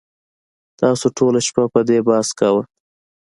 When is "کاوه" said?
2.39-2.63